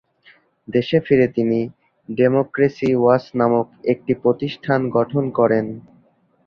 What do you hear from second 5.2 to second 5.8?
করেন।